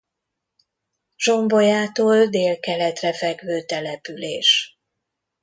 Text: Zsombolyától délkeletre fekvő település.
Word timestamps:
Zsombolyától 1.15 2.25
délkeletre 2.25 3.13
fekvő 3.13 3.61
település. 3.65 4.79